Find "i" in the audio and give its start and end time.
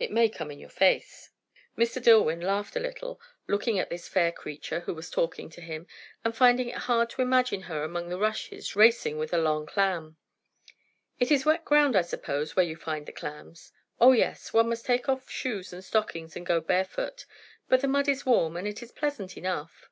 11.94-12.02